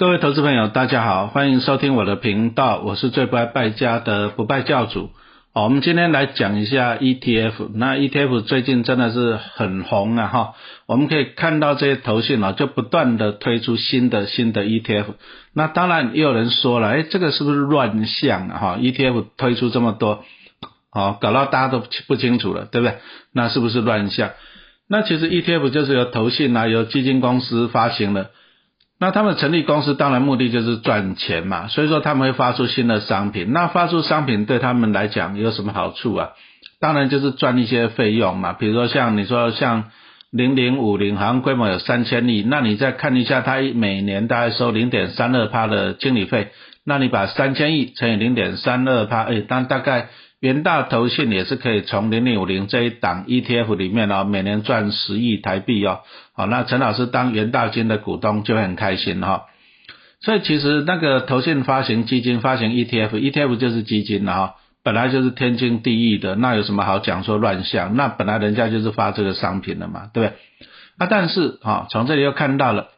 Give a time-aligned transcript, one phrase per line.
[0.00, 5.10] 各位投资朋友，大家好，欢迎收听我的频道，我是最不爱败家的不败教主。
[5.52, 7.68] 好，我们今天来讲一下 ETF。
[7.74, 10.54] 那 ETF 最近真的是很红啊，哈。
[10.86, 15.04] 我们可以看到这些投信啊，就不断的推出新的新的 ETF。
[15.52, 18.56] 那当然也有人说了，哎，这个是不是乱象啊？
[18.58, 20.24] 哈，ETF 推出这么多，
[20.90, 22.96] 好，搞到大家都不清楚了，对不对？
[23.34, 24.30] 那是不是乱象？
[24.88, 28.30] 那其实 ETF 就是由投信啊，由基金公司发行的。
[29.00, 33.50] 那他们成立公司，当然目的就是赚钱嘛，所以说他们会发出新的商品。
[33.50, 36.28] 那发出商品对他们来讲有什么好处啊？
[36.80, 38.52] 当然就是赚一些费用嘛。
[38.52, 39.90] 比如说像你说像
[40.30, 46.50] 零零五零，好像规模有三千亿，那你再看一下，它每年大概收零点三二趴的经理费，
[46.84, 50.08] 那你把三千亿乘以零点三二趴，哎，当大概。
[50.40, 56.00] 元大投信也是可以从零零五零这一档 ETF 里面哦，每年赚十亿台币哦，
[56.32, 59.44] 好，那陈老师当元大金的股东就很开心哈。
[60.22, 67.94] 所以其实那个投信发行基金发行 ETF，ETF 就是基金了哈，本来就是天经地义的，那有什么好讲说乱象？
[67.94, 70.38] 那本来人家就是发这个商品的嘛，对不对？
[70.98, 72.88] 啊，但是哈，从这里又看到了，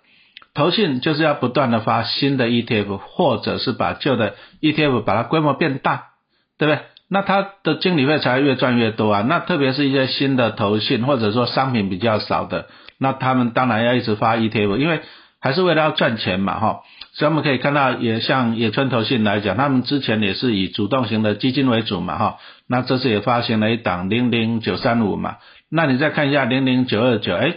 [0.54, 6.10] 投信就是要不断的发新的 ETF，或者是把旧的 ETF 把它规模变大，
[6.56, 6.82] 对不对？
[7.12, 9.20] 那他的经理费才越赚越多啊！
[9.28, 15.02] 那特别是一些新的投信或者说商品比较少的，那他们当然要一直发 ETF，因为
[15.38, 16.80] 还是为了要赚钱嘛，哈。
[17.12, 22.38] 所以我们可以看到，也像野村投信来讲，他们之前也是以主动型的基金为主嘛，哈。
[22.66, 25.36] 那这次也发行了一档零零九三五嘛。
[25.68, 27.56] 那你再看一下零零九二九，哎，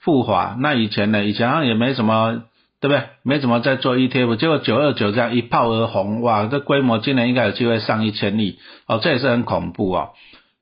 [0.00, 2.44] 富华，那以前呢，以前好像也没什么。
[2.80, 3.02] 对不对？
[3.22, 10.10] 没怎么在做 ETF，结果九二九这样一炮而红，哇，这规模今年应该有机会上一千亿哦，这也是很恐怖哦。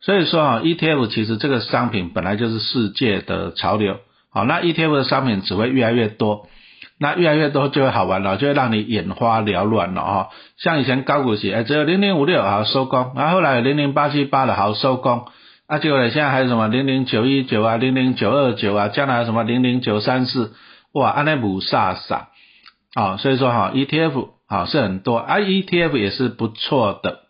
[0.01, 3.99] 所以说啊，ETF 其实这个商品本来就是世界的潮流，
[4.31, 6.49] 好，那 ETF 的商品只会越来越多，
[6.99, 10.29] 那越来越多就会好玩了，就会让你眼花缭乱了哈。
[10.57, 15.27] 像以前高股息，哎，只有零零五六好收工，然后后来零零八七八的好收工，
[15.69, 20.53] 啊，结果呢，现在还有什么零零九一九啊，零零九二九啊，将来什么零零九三四。
[20.93, 22.29] 哇，安内姆萨萨，
[22.95, 27.21] 啊，所以说哈，ETF 啊是很多，啊 ETF 也是不错的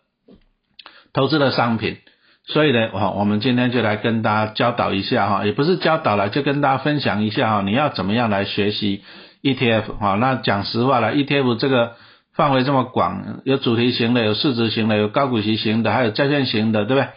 [1.13, 1.97] 投资的商品，
[2.45, 9.03] 所以呢，哈，我们今天就来跟大家教导一下哈，也不是教导了，就跟大家分享一下哈，你要怎么样来学习
[9.43, 11.95] ETF 哈，那讲实话了，ETF 这个
[12.33, 17.09] 范围这么广，有主题型的，有市值型的，有高股息型的，还有债券型的，对不对？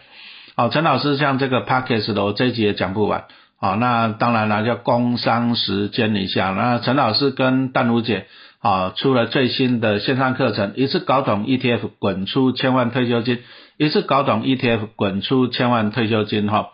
[0.55, 3.25] 好，陈老师像这个 Packets 的，我这一集也讲不完。
[3.63, 6.49] 好，那当然了，叫工商时间一下。
[6.49, 8.25] 那陈老师跟淡如姐
[8.59, 13.37] 啊，出了最新的线上课程，一次搞懂 ETF，滚出千万退休金；
[13.77, 16.49] 一次搞懂 ETF，滚出千万退休金。
[16.49, 16.71] 哈，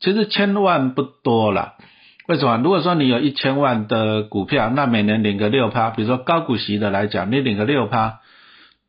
[0.00, 1.74] 其实千万不多了。
[2.26, 2.56] 为什么？
[2.56, 8.20] 如果说你有一千万的股票，那每年领个六趴，比如说高股息的来讲，你领个六趴。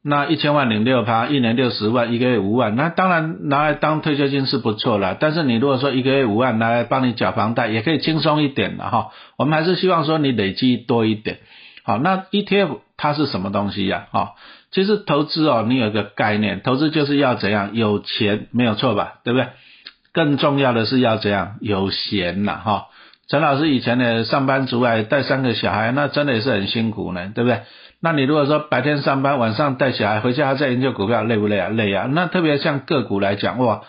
[0.04, 5.16] 那一千万零六趴，一年六十万，一个月五万，那当然拿来当退休金是不错了。
[5.20, 9.10] 但是你如果说一个月五万拿来帮你缴房贷，也可以轻松一点的哈。
[9.38, 11.38] 我们还是希望说你累积多一点。
[11.84, 14.08] 好，那 ETF 它是什么东西呀？
[14.12, 14.34] 哈，
[14.72, 19.20] 其实投资哦，你有一个概念，投资就是要怎样有钱，没有错吧？
[19.24, 19.50] 对不对？
[20.14, 22.60] 更重要的是要怎样有闲呐？
[22.64, 22.88] 哈，
[23.28, 27.62] 陈老师以前的上班族啊，带三个小孩，那真的也是很辛苦呢，对不对？
[28.04, 31.70] 那你如果说白天上班，晚上带小孩，回家还在研究股票，累不累啊？
[31.70, 32.08] 累啊！
[32.12, 33.82] 那特别像个股来讲，哇，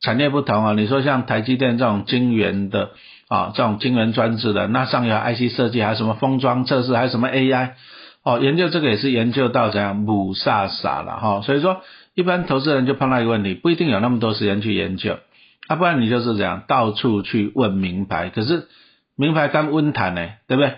[0.00, 0.72] 产业不同啊。
[0.72, 2.90] 你说像台积电这种晶圆的
[3.28, 7.70] 啊，这种晶圆专制的，那上游 IC 设计，还有什么封装测试，还有什么 AI，
[8.24, 11.40] 哦，研究这个也是研究到怎样母萨傻了哈。
[11.42, 11.82] 所以说，
[12.16, 15.16] 一般投资人就碰到一个问题，不一定有那么多时间去研究，
[15.68, 18.66] 啊，不然你就是这样到处去问名牌，可是
[19.16, 20.74] 名牌刚温谈呢，对不对？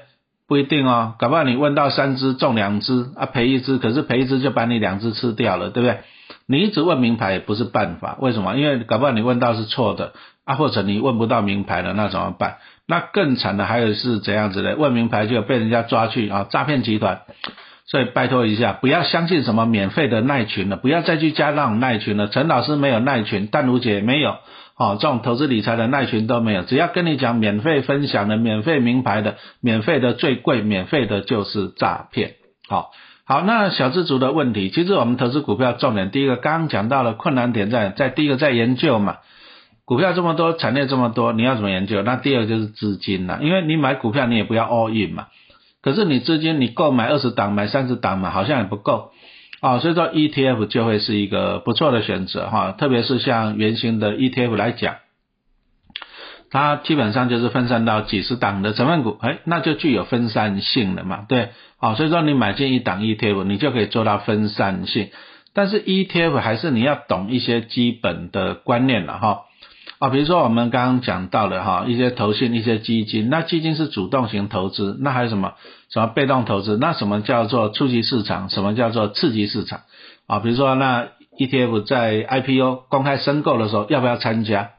[0.53, 6.01] 不一定哦，搞不好你问到三只中两只啊赔一只，可是赔一只就把你两只吃掉了，对不对？
[6.47, 8.55] 你一直问名牌也不是办法，为什么？
[8.57, 10.13] 因为搞不好你问到是错的
[10.45, 12.57] 啊，或者你问不到名牌了，那怎么办？
[12.87, 14.77] 那更惨的还有是怎样子的？
[14.77, 17.23] 问名牌就被人家抓去啊，诈骗集团。
[17.87, 22.29] 所以拜托一下，不要相信什么免费的耐群了，不要再去加那种耐群了。
[22.29, 24.37] 陈老师没有耐群，淡如姐没有。
[24.83, 32.33] 哦，这种投资理财的耐群都没有，只要跟你讲免费分享的、免费名牌的、免费的最贵、免费的就是诈骗。
[32.69, 32.91] 好，
[33.25, 39.19] 好，那小资族的问题，其实我们投资股票重点，第一个刚刚讲到了困难点在在第一个在研究嘛，
[39.85, 42.03] 股票这么多，产业这么多，你要怎么研究？
[42.03, 45.29] 那第二个就是资金了，因为你买股票你也不要 all in 嘛，
[45.81, 49.13] 可是你资金你购买二十档、买三十档嘛，好像也不够。
[49.63, 54.97] 啊，所以说 ETF 就会是一个不错的选择哈，特别是像圆形的 ETF 来讲，
[56.51, 65.11] 它基本上就是分散到几十档的成分股，哎，那就具有分散性了嘛，对，啊，所以说你买进一档 ETF，你就可以做到分散性。
[65.55, 69.43] 但是 ETF 还是你要懂一些基本的观念了哈，
[70.01, 75.53] 啊，比如说我们刚刚讲到的哈，一些投信、一些基金，那基金是主动型投资，那还有什么
[75.93, 76.79] 什么被动投资？
[76.81, 78.49] 那什么叫做初级市场？
[78.49, 79.81] 什么叫做次级市场？
[80.27, 81.09] 啊，比如说那
[81.39, 84.71] ETF 在 IPO 公开申购的时候要不要参加？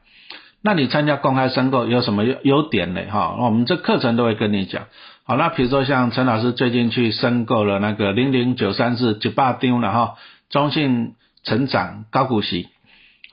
[0.62, 3.02] 那你参加公开申购有什么优优点呢？
[3.10, 4.86] 哈，我们这课程都会跟你讲。
[5.26, 10.14] 好，那比如说像陈老师最近去申购了那个零零九三四九八丢了哈。
[10.50, 12.68] 中信成长高股息，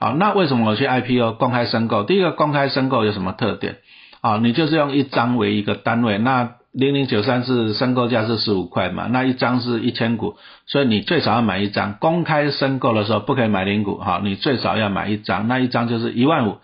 [0.00, 2.02] 好，那为什么我去 IPO 公开申购？
[2.04, 3.76] 第一个公开申购有什么特点？
[4.22, 10.36] 啊，你就是用一张为一个单位，那零零九三是申购价是十五块嘛，那一张是一千股，
[10.66, 11.94] 所以你最少要买一张。
[12.00, 16.58] 公开申购的时候不可以买零股，哈，你最少要买一张，那一张就是一万五，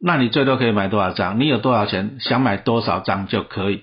[0.00, 1.40] 那你最多可以买多少张？
[1.40, 3.82] 你有多少钱，想买多少张就可以。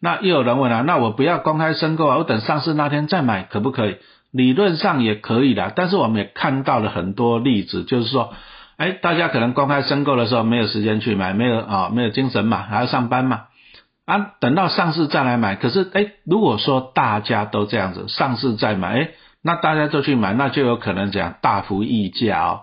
[0.00, 3.96] 那又有人问了，那我不要公开申购啊，我等上市那天再买可不可以？
[4.32, 8.32] 理论上也可以的，但是我们也看到了很多例子，就是说，
[8.76, 13.42] 哎，大家可能公开申购的时候没有时间去买，没有啊，没有精神嘛，还要上班嘛，
[14.10, 15.54] 啊，等到上市再来买。
[15.54, 19.10] 可是，哎，如果说大家都这样子，上市再买，哎，
[19.42, 22.60] 那大家都去买，那就有可能这样大幅溢价哦。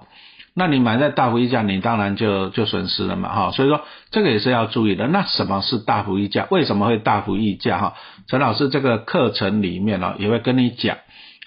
[0.53, 3.51] 那你买在大幅溢价，你当然就就损失了嘛，哈。
[3.51, 5.07] 所以说这个也是要注意的。
[5.07, 6.47] 那什么是大幅溢价？
[6.49, 7.77] 为什么会大幅溢价？
[7.77, 7.93] 哈，
[8.27, 10.97] 陈老师这个课程里面呢也会跟你讲。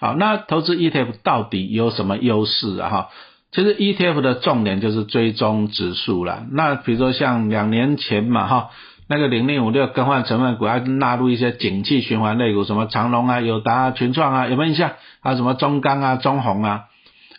[0.01, 2.89] 好，那投资 ETF 到底有什么优势啊？
[2.89, 3.09] 哈，
[3.53, 6.47] 其实 ETF 的重点就是追踪指数啦。
[6.51, 8.71] 那比如说像两年前嘛，哈，
[9.11, 14.93] 那个零零五六更换成分股，要纳入一些景气循环类股，什么长隆啊、友达啊、群创啊，有没有印象？
[15.21, 16.85] 还有什么中钢啊、中红啊？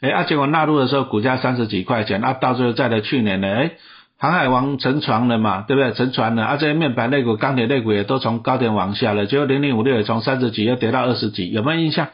[0.01, 3.71] 哎，啊，结果纳入的时候股价三十几块钱，啊，到最后在了去年呢，哎，
[4.19, 5.93] 航海王沉船了嘛，对不对？
[5.93, 12.09] 沉船了，啊，这些面板类股、钢铁类股也都从高点往下了，结果零零五六也从三十几又跌到二十几，有没有印象？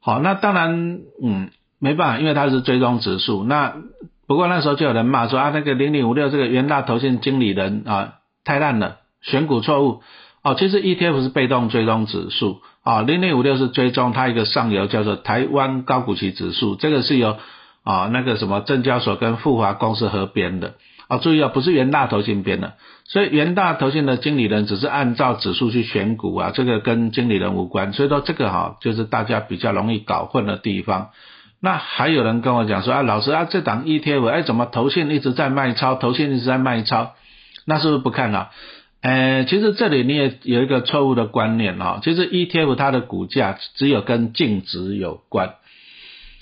[0.00, 3.44] 好，那当然，嗯，没办法，因为它是追踪指数。
[3.44, 3.74] 那
[4.26, 8.14] 不过那时候就有人骂说啊，那个零零五六这个元大投信经理人啊，
[8.50, 10.02] 太烂了，选股错误。
[10.42, 17.36] 哦，其实 ETF 是被动追踪指数啊，零零五六是追踪它一个上游叫做台湾高股息指数，这个是由
[17.84, 20.74] 啊那个什么证交所跟富华公司合编的。
[21.06, 22.72] 啊，注意啊，不是元大投信编的，
[23.04, 31.10] 所以元大投信的经理人只是按照指数去选股啊，这个跟经理人无关，所以说这个哈就是大家比较容易搞混的地方。
[31.60, 37.12] 那还有人跟我讲说啊，老师啊，这档 ETF 哎怎么投信一直在卖超，投信一直在卖超，
[37.66, 38.50] 那是不是不看了？
[39.02, 45.54] 呃，其实这里你也有一个错误的观念哈，其实 ETF 它的股价只有跟净值有关。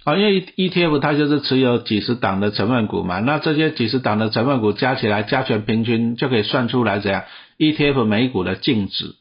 [0.04, 7.24] 啊，因为 ETF 它就是持有几十档的成分股嘛，那这些几十档的成分股加起来加权平均就可以算出来怎样
[7.58, 9.14] ETF 每股的净值。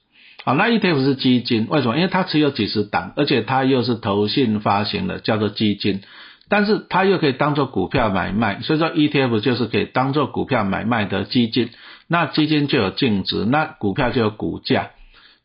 [0.45, 1.98] 好，那 ETF 是基金，为什么？
[1.98, 6.01] 因为它持有几十档，而且它又是投信发行的，叫做基金，
[6.49, 11.69] 但是它又可以当做股票买卖，所以说 ETF 就是可以当做股票买卖的基金。
[12.07, 14.91] 那基金就有净值，那股票就有股价。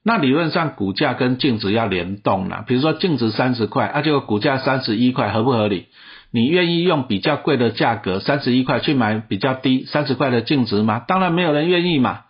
[0.04, 5.87] 那理论上股价跟净值要联动了，比如说净值三十块，啊，结果股价三十一块，合不合理？
[6.32, 11.00] 你愿意用比较贵的价格三十一块去买比较低三十块的净值吗？
[11.06, 12.22] 当然没有人愿意嘛，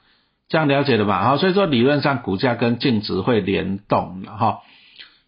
[0.49, 1.25] 这样了解了吧？
[1.25, 4.59] 好，所以说理论上股价跟净值会联动了哈。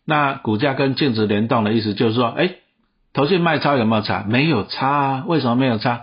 [0.04, 2.56] 那股价跟净值联动的意思就是说，哎，
[3.14, 4.24] 投信卖超有没有差？
[4.28, 6.02] 没有差啊，为什么没有差？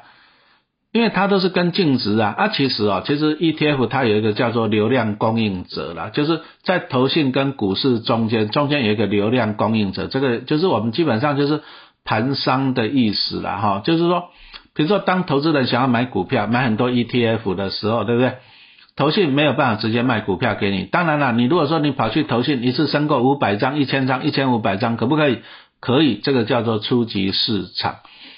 [0.93, 11.61] 因为它都是跟净值啊，啊其实啊，其实 ETF 它有一个叫做流量供应者啦，就是在投信跟股市中间，中间有一个流量供应者，这个就是我们基本上就是
[12.03, 14.25] 盘商的意思啦，哈，就是说，
[14.73, 18.33] 比如说当投资人想要买股票，买很多 ETF 的时候，对不对？
[18.97, 25.39] 投信没有办法直接卖股票给你，当然了，你如果说你跑去投信一次申购五百张、一千张、一千五百张，可不可以？
[25.81, 27.97] 可以，这个叫做初级市场。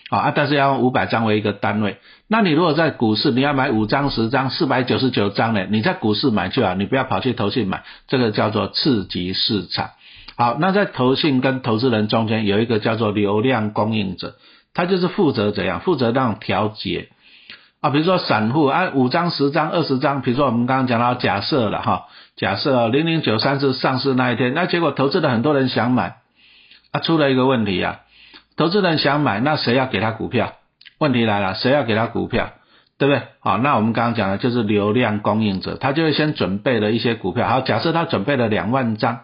[0.10, 1.98] 啊，但是要用五百张为一个单位。
[2.28, 5.66] 那你如果在股市，你要买五张、十张、四百九十九张呢？
[5.72, 9.92] 你在股市买就好，你不要跑去投信买，这个叫做次级市场。
[10.38, 14.36] 好，那在投信跟投资人中间有一个叫做流量供应者，
[14.76, 15.80] 他就是负责怎样？
[15.80, 17.10] 负责让调节
[17.82, 26.18] 啊，比如说散户按五张、十张、二十张，比如说我们刚刚讲到假设了哈，假设零零九三是上市那一天，那结果投资的很多人想买，
[26.94, 28.00] 啊，出了一个问题呀。
[28.56, 30.54] 投资人想买，那谁要给他股票？
[31.00, 32.52] 问题来了，谁要给他股票？
[33.00, 33.24] 对不对？
[33.42, 37.48] 好，那我们刚刚讲的就是流量供应者，他就会先准备了一些股票。
[37.48, 39.22] 好，假设他准备了两万张，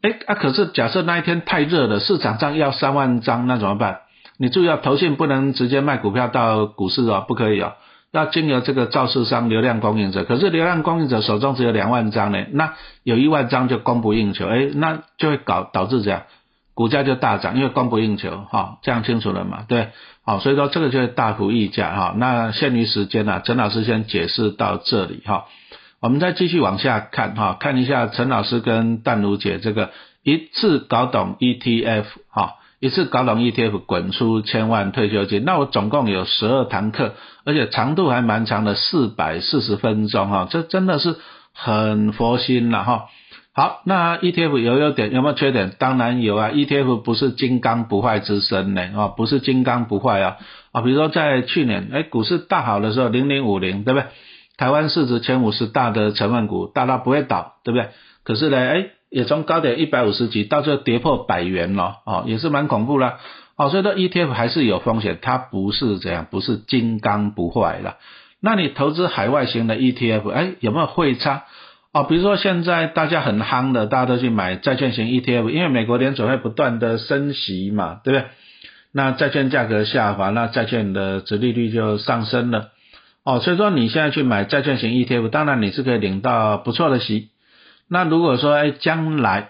[0.00, 3.98] 哎啊，可是假设那一天太热了，市场上要三万张，那怎么办？
[4.38, 7.74] 你注意，要投信不能直接卖股票到股市哦，不可以哦。
[8.12, 16.22] 要经由这个造市商、流量供应者，可是流量供应者手中只有两万张呢，那有一万张就供不应求，哎，那就会搞导致这样，
[16.80, 19.66] 股价就大涨，因为供不应求，哈，这样清楚了嘛？
[19.68, 19.88] 对，
[20.24, 25.44] 好，所以说这个就是大幅溢价，哈，那限于时间呢，陈老师先解释到这里，哈，
[26.00, 29.90] 我们再继续往下看，哈，看一下陈老师跟淡如姐这个
[30.22, 32.54] 一次搞懂 ETF，哈。
[32.82, 35.44] 一次搞懂 ETF，滚出千万退休金。
[35.44, 37.12] 那我总共有十二堂课，
[37.44, 41.16] 而且长度还蛮长的，四百四十分钟哈，这真的是
[41.52, 43.08] 很佛心了哈。
[43.52, 45.72] 好，那 ETF 有优点有没有缺点？
[45.78, 50.36] 当然有啊，ETF 不是金刚不坏之身呢啊，不是金刚不坏啊
[50.72, 50.80] 啊。
[50.82, 54.06] 比如说在去年哎股市大好的时候，零零五零对不对？
[54.56, 57.88] 台湾市值前五十大的成分股，大到不会倒，对不对？
[58.24, 58.86] 可是呢哎。
[59.12, 63.18] 也从高点一百五十几到最后跌破百元了，哦，也是蛮恐怖啦，
[63.56, 67.96] 哦，所以说 ETF 还是有风险，它不是这样，不是金刚不坏了。
[68.40, 71.42] 那你投资海外型的 ETF，哎，有没有汇差？
[71.92, 78.28] 哦，比如说现在大家很夯的，大家都去买债券型 ETF，因为美国联储会不断的升息嘛，对不对？
[78.92, 82.70] 那债券价格下滑，那债券的殖利率就上升了，
[83.24, 87.30] 哦，所以说你现在去买债券型 ETF，当然你是可以领到不错的息。
[87.88, 89.48] 那如果说哎，将来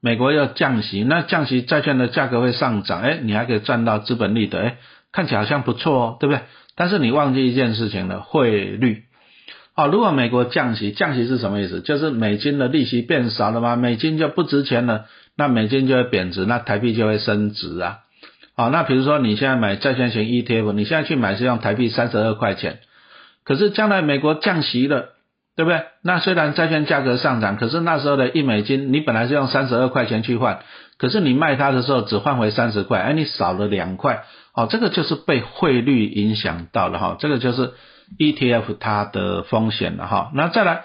[0.00, 4.76] 美国要降息，那降息债券的价格会上涨，哎，你还可以赚到资本利得，哎，
[5.12, 6.42] 看起来好像不错哦，对不对？
[6.74, 9.04] 但是你忘记一件事情了，汇率。
[9.76, 11.80] 哦，如果美国降息，降息是什么意思？
[11.80, 13.76] 就是美金的利息变少了吗？
[13.76, 15.04] 美金就不值钱了，
[15.36, 17.98] 那美金就会贬值，那台币就会升值啊。
[18.56, 22.78] 好，那比如说你现在买债券型 ETF，你现在去买是用台币三十二块钱，
[23.44, 25.10] 可是将来美国降息了。
[25.56, 25.84] 对不对？
[26.02, 30.58] 那虽然债券价格上涨，可是那时候的一美金，你本来是用三十二块钱去换，
[30.98, 37.72] 可是你卖它的时候只换回三十块，哎，你少了两块，哦，这个就是被汇率影响到了哈，这个就是
[38.18, 40.30] ETF 它的风险了哈。
[40.34, 40.84] 那再来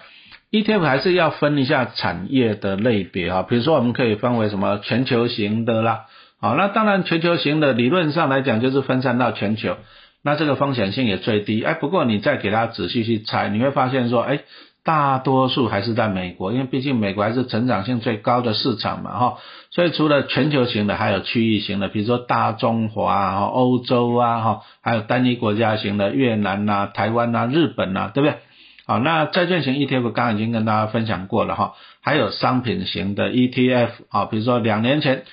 [0.51, 6.05] ，ETF 还是要分一下产业的类别哈，比如说我们可以分为什么全球型的啦，
[6.39, 9.77] 好，那当然全球型的理论上来讲就是分散到全球。
[10.23, 14.41] 那这个风险性也最低，哎，不过你再给它仔细去猜，你会发现说，哎，
[14.83, 19.37] 大多数还是在美国，因为毕竟美国还是成长性最高的市场嘛，哈，
[19.69, 28.37] 所以除了全球型的，还有区域型的，比如说大中华啊、欧洲啊，哈，还有单一国家型的越南呐、台湾呐、日本呐，对不对？
[28.85, 35.23] 好，那债券型 ETF 刚刚已经跟大家分享过了哈，还有商品型的 ETF 啊，比如说两年前。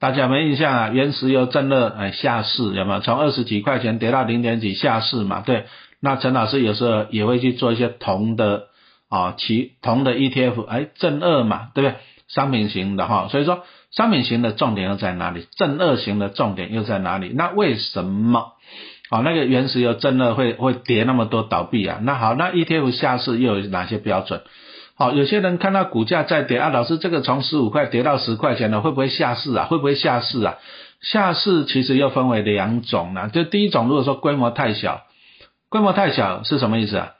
[0.00, 0.88] 大家有没印象啊？
[0.88, 2.98] 原石油正热哎下市有没有？
[2.98, 5.44] 从二十几块钱跌到零点几下市嘛？
[5.46, 5.66] 对，
[6.00, 8.64] 那陈老师有时候也会去做一些铜的
[9.12, 11.96] 啊，其同的 ETF 哎正二嘛，对不对？
[12.28, 15.46] 商品型的哈，所以说商品型的重点又在哪里？
[15.54, 17.30] 正二型的重点又在哪里？
[17.34, 18.52] 那为什么
[19.10, 21.98] 啊那个原石油正二会会跌那么多倒闭啊？
[22.00, 24.40] 那好，那 ETF 下市又有哪些标准？
[24.96, 29.66] 好，有些人看到股价在跌啊，老师这个从十五块跌到十块钱了，会不会下市啊？
[29.66, 30.54] 会不会下市啊？
[31.02, 35.02] 下市其实又分为两种呢，就第一种，如果说规模太小，
[35.68, 37.12] 规模太小是什么意思啊？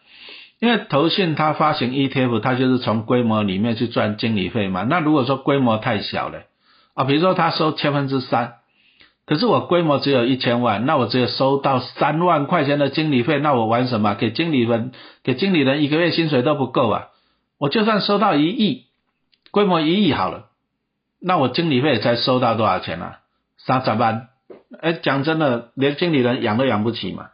[0.62, 4.84] 因为投信它发行 ETF，它就是从规模里面去赚经理费嘛。
[4.84, 6.44] 那如果说规模太小了
[6.94, 8.52] 啊，比如说它收千分之三，
[9.26, 14.14] 可是我规模只有一千万，那我只有收到三万块钱的经理费，那我玩什么？
[14.14, 14.92] 给经理人
[15.24, 17.08] 给经理人一个月薪水都不够啊！
[17.58, 18.84] 我就算收到一亿，
[19.50, 20.44] 规模一亿好了，
[21.20, 23.18] 那我经理费才收到多少钱啊？
[23.58, 24.28] 三十万。
[24.80, 27.30] 哎，讲真的，连经理人养都养不起嘛。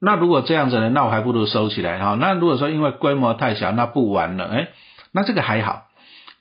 [0.00, 2.16] 那如果这样子呢，那我还不如收起来哈。
[2.18, 4.68] 那如果说因为规模太小，那不玩了，哎，
[5.12, 5.84] 那这个还好，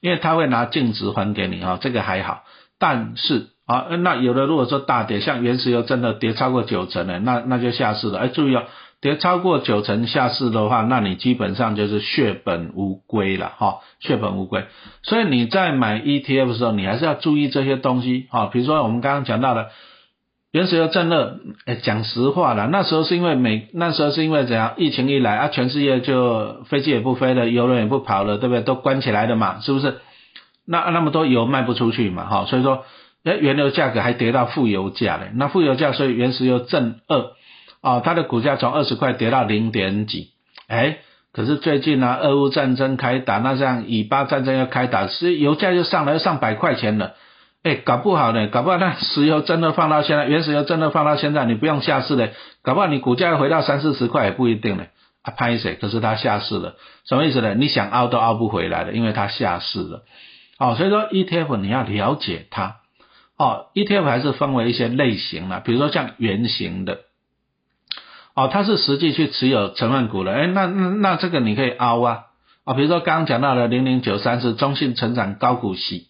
[0.02, 2.44] 因为他会拿净值还给你哈，这个还好。
[2.80, 8.20] 但是啊，那有的如果说大跌，像原石油真的跌超过九成了，那那就下市了。
[8.20, 8.64] 哎，注意哦。
[9.02, 14.66] 跌超过九成下市的话，那你基本上就是血本无归了哈，血本无归。
[15.04, 18.48] 所以你在买 ETF 的时候，你还是要注意这些东西哈。
[18.48, 19.70] 比如说我们刚刚讲到的
[20.52, 24.74] 原石油正热，哎，讲实话了，那时候是因为美，那时候是因为怎样？
[24.78, 28.62] 疫情一来啊，全世界就飞机也不飞了，油轮也不跑了，对不对？
[28.62, 30.00] 都关起来的嘛，是不是？
[30.66, 32.86] 那那么多油卖不出去嘛，哈，所以说，
[33.24, 35.32] 哎，原油价格还跌到负油价嘞。
[35.36, 37.32] 那负油价，所以原石油正二。
[37.82, 40.32] 哦，它的股价从二十块跌到零点几，
[40.68, 40.98] 哎，
[41.32, 47.14] 可是最近呢，俄乌战争开打，那像以巴战争要开打，是油价就上来上百块钱了，
[47.62, 54.90] 哎，搞不好呢，搞不好那石油真的放到现在，原石油真的放到现在，你不用下市嘞，搞不好你股价回到三四十块也不一定嘞，
[55.24, 55.76] 啊，拍谁？
[55.76, 56.76] 可是它下市了，
[57.06, 57.56] 什么意思呢？
[57.56, 60.04] 你想凹都凹不回来了，因为它下市了，
[60.58, 62.78] 哦，所以说 ETF 你要了解它，
[63.38, 67.00] 哦，ETF 还是分为一些类型了，比如说像圆形的。
[68.36, 72.20] 哦，它是实际去持有成分股的，哎，那那那这个你可以凹啊，
[72.64, 76.08] 啊，比如说刚刚讲到的零零九三是中信成长高股息，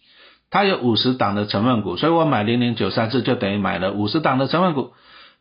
[0.50, 4.92] 它有五十档的成分股，所以我买零零九三四就等于买了五十档的成分股。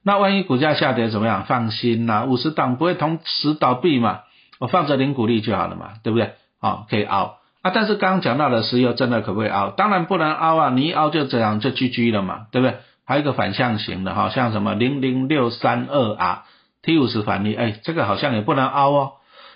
[0.03, 1.43] 那万一股价下跌怎么样？
[1.45, 4.19] 放心呐，五十档不会同时倒闭嘛，
[4.59, 6.33] 我放着零股利就好了嘛，对不对？
[6.61, 9.71] 哦，可以熬啊，但是刚刚讲到的石油真的可不可以熬？
[9.71, 12.77] 当然不能熬啊，你一熬就这样就 GG 了嘛，对不对？
[13.05, 16.43] 还有一个反向型的哈，像什么零零六三二 R
[16.83, 19.11] T 五十反利，哎，这个好像也不能熬哦。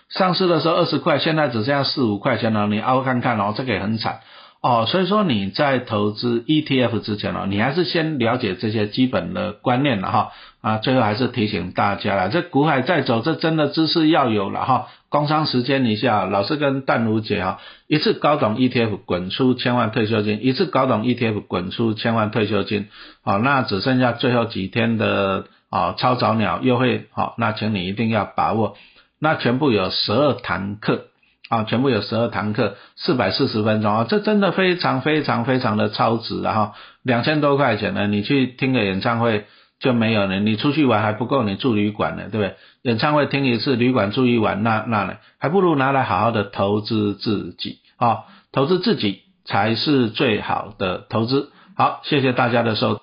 [0.10, 4.20] 上市的时候二十块，现在只剩下四五块钱了，你熬看看哦，这个也很惨。
[4.64, 10.32] 哦，所以说你在投资 ETF 之前哦，你还是先了解这些基本的观念了哈。
[10.62, 14.88] 啊，最后还是提醒大家了，这股海在走，这真的知识要有了哈。
[15.10, 22.88] 工商时间一下，老师跟淡如姐哈，一次搞懂 ETF 滚出千万退休金，一次搞懂 ETF 滚出千万退休金。
[23.26, 28.78] 好，那只剩下最后几天的啊超早鸟优惠，好，那请你一定要把握。
[29.20, 31.08] 那全部有十二堂课。
[31.54, 36.54] 啊，全部有十二堂课，四百四十分钟啊，这真的非常非常非常的超值啊！
[36.54, 39.46] 哈，两千多块钱呢，你去听个演唱会
[39.80, 42.56] 就没有了，你出去玩还不够你住旅馆呢，对不对？
[42.82, 51.52] 演唱会听一次，旅馆住一晚，那那呢，还不如拿来好好的投资自己啊，投资自己才是最好的投资。
[51.78, 52.98] 好，谢谢大家的收。